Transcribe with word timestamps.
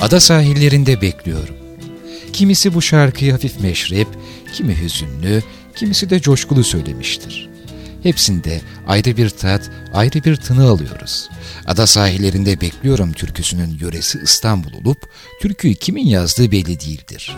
Ada 0.00 0.20
sahillerinde 0.20 1.00
bekliyorum. 1.00 1.54
Kimisi 2.32 2.74
bu 2.74 2.82
şarkıyı 2.82 3.32
hafif 3.32 3.60
meşrep, 3.60 4.08
kimi 4.54 4.80
hüzünlü, 4.80 5.42
kimisi 5.76 6.10
de 6.10 6.20
coşkulu 6.20 6.64
söylemiştir. 6.64 7.48
Hepsinde 8.02 8.60
ayrı 8.86 9.16
bir 9.16 9.30
tat, 9.30 9.70
ayrı 9.94 10.24
bir 10.24 10.36
tını 10.36 10.68
alıyoruz. 10.68 11.28
Ada 11.66 11.86
sahillerinde 11.86 12.60
bekliyorum 12.60 13.12
türküsünün 13.12 13.78
yöresi 13.80 14.18
İstanbul 14.24 14.72
olup, 14.72 14.98
türküyü 15.40 15.74
kimin 15.74 16.06
yazdığı 16.06 16.52
belli 16.52 16.80
değildir. 16.80 17.36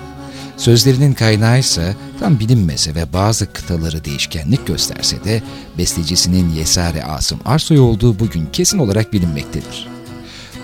Sözlerinin 0.56 1.12
kaynağı 1.12 1.58
ise 1.58 1.96
tam 2.20 2.40
bilinmese 2.40 2.94
ve 2.94 3.12
bazı 3.12 3.52
kıtaları 3.52 4.04
değişkenlik 4.04 4.66
gösterse 4.66 5.24
de 5.24 5.42
bestecisinin 5.78 6.50
Yesare 6.50 7.04
Asım 7.04 7.40
Arsoy 7.44 7.78
olduğu 7.78 8.18
bugün 8.18 8.46
kesin 8.52 8.78
olarak 8.78 9.12
bilinmektedir. 9.12 9.99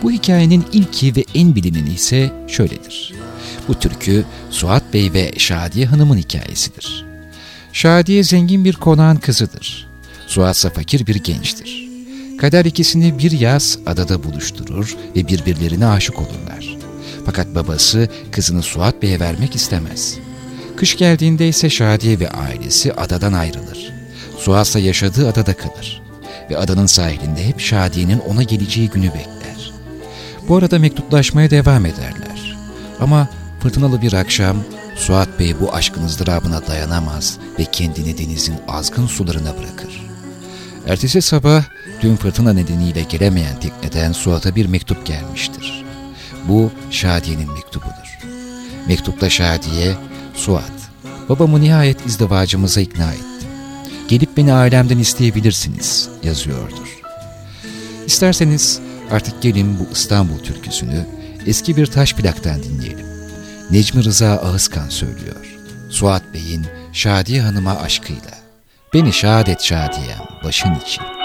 Bu 0.02 0.10
hikayenin 0.10 0.64
ilki 0.72 1.16
ve 1.16 1.24
en 1.34 1.54
bilineni 1.54 1.94
ise 1.94 2.32
şöyledir. 2.48 3.14
Bu 3.68 3.74
türkü 3.74 4.24
Suat 4.50 4.95
Bey 4.95 5.12
ve 5.12 5.32
Şadiye 5.38 5.86
Hanım'ın 5.86 6.16
hikayesidir. 6.16 7.05
Şadiye 7.72 8.24
zengin 8.24 8.64
bir 8.64 8.74
konağın 8.74 9.16
kızıdır. 9.16 9.88
Suat 10.27 10.56
ise 10.56 10.70
fakir 10.70 11.06
bir 11.06 11.14
gençtir. 11.14 11.86
Kader 12.38 12.64
ikisini 12.64 13.19
bir 13.19 13.30
yaz 13.30 13.78
adada 13.86 14.24
buluşturur 14.24 14.96
ve 15.16 15.28
birbirlerine 15.28 15.86
aşık 15.86 16.19
olurlar. 16.19 16.77
Fakat 17.27 17.55
babası 17.55 18.08
kızını 18.33 18.62
Suat 18.62 19.02
Bey'e 19.02 19.20
vermek 19.20 19.55
istemez. 19.56 20.19
Kış 20.77 20.97
geldiğinde 20.97 21.48
ise 21.48 21.70
Şadiye 21.70 22.20
ve 22.20 22.30
ailesi 22.30 22.92
adadan 22.92 23.33
ayrılır. 23.33 23.92
Suat 24.38 24.66
ise 24.66 24.80
yaşadığı 24.80 25.28
adada 25.28 25.56
kalır. 25.56 26.02
Ve 26.50 26.58
adanın 26.58 26.86
sahilinde 26.86 27.47
hep 27.48 27.60
Şadiye'nin 27.60 28.19
ona 28.19 28.42
geleceği 28.42 28.88
günü 28.88 29.06
bekler. 29.06 29.55
Bu 30.48 30.56
arada 30.56 30.78
mektuplaşmaya 30.78 31.50
devam 31.50 31.86
ederler. 31.86 32.56
Ama 33.00 33.28
fırtınalı 33.60 34.02
bir 34.02 34.12
akşam 34.12 34.56
Suat 34.96 35.38
Bey 35.38 35.61
bu 35.61 35.75
aşkın 35.75 36.05
ızdırabına 36.05 36.66
dayanamaz 36.66 37.39
ve 37.58 37.64
kendini 37.64 38.19
denizin 38.19 38.55
azgın 38.69 39.06
sularına 39.06 39.58
bırakır. 39.58 40.06
Ertesi 40.86 41.22
sabah 41.22 41.62
dün 42.02 42.17
fırtına 42.17 42.52
nedeniyle 42.52 43.02
gelemeyen 43.02 43.61
tekneden 43.61 44.12
Suat'a 44.12 44.56
bir 44.56 44.67
mektup 44.67 45.06
gelmiştir. 45.06 45.84
Bu 46.48 46.70
Şadiye'nin 46.91 47.52
mektubudur. 47.52 48.19
Mektupta 48.89 49.30
Şadiye, 49.30 49.94
Suat, 50.34 50.72
babamı 51.28 51.61
nihayet 51.61 52.06
izdivacımıza 52.06 52.80
ikna 52.80 53.12
ettim. 53.12 53.48
Gelip 54.08 54.36
beni 54.36 54.52
ailemden 54.52 54.98
isteyebilirsiniz 54.98 56.08
yazıyordur. 56.22 56.98
İsterseniz 58.06 58.80
artık 59.10 59.42
gelin 59.42 59.78
bu 59.78 59.92
İstanbul 59.92 60.38
türküsünü 60.38 61.06
eski 61.46 61.76
bir 61.76 61.86
taş 61.86 62.14
plaktan 62.14 62.62
dinleyelim. 62.62 63.06
Necmi 63.70 64.04
Rıza 64.04 64.28
Ağızkan 64.30 64.88
söylüyor. 64.88 65.56
Suat 65.90 66.22
Bey'in 66.34 66.66
Şadiye 66.92 67.42
Hanım'a 67.42 67.77
aşkıyla. 67.77 68.38
Beni 68.94 69.12
şadet 69.12 69.62
şadiyem 69.62 70.22
başın 70.44 70.74
için. 70.74 71.16